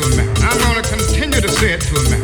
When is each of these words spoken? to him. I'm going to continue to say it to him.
to 0.00 0.22
him. 0.22 0.34
I'm 0.38 0.58
going 0.58 0.82
to 0.82 0.88
continue 0.88 1.40
to 1.40 1.48
say 1.48 1.74
it 1.74 1.80
to 1.82 1.94
him. 1.94 2.19